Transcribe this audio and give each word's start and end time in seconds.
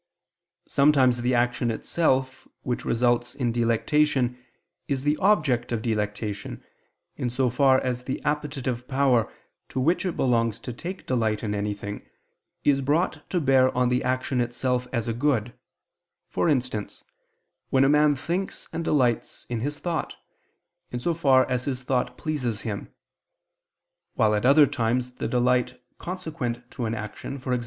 Sometimes 0.67 1.21
the 1.21 1.35
action 1.35 1.69
itself, 1.69 2.47
which 2.63 2.85
results 2.85 3.35
in 3.35 3.51
delectation, 3.51 4.43
is 4.87 5.03
the 5.03 5.15
object 5.17 5.71
of 5.71 5.83
delectation, 5.83 6.63
in 7.17 7.29
so 7.29 7.51
far 7.51 7.79
as 7.79 8.05
the 8.05 8.19
appetitive 8.25 8.87
power, 8.87 9.31
to 9.69 9.79
which 9.79 10.03
it 10.03 10.17
belongs 10.17 10.59
to 10.61 10.73
take 10.73 11.05
delight 11.05 11.43
in 11.43 11.53
anything, 11.53 12.03
is 12.63 12.81
brought 12.81 13.29
to 13.29 13.39
bear 13.39 13.69
on 13.77 13.89
the 13.89 14.03
action 14.03 14.41
itself 14.41 14.87
as 14.91 15.07
a 15.07 15.13
good: 15.13 15.53
for 16.27 16.49
instance, 16.49 17.03
when 17.69 17.83
a 17.83 17.87
man 17.89 18.15
thinks 18.15 18.67
and 18.73 18.83
delights 18.83 19.45
in 19.49 19.59
his 19.59 19.77
thought, 19.77 20.17
in 20.89 20.99
so 20.99 21.13
far 21.13 21.47
as 21.47 21.65
his 21.65 21.83
thought 21.83 22.17
pleases 22.17 22.61
him; 22.61 22.91
while 24.15 24.33
at 24.33 24.47
other 24.47 24.65
times 24.65 25.11
the 25.17 25.27
delight 25.27 25.79
consequent 25.99 26.71
to 26.71 26.85
an 26.85 26.95
action, 26.95 27.35
e.g. 27.35 27.59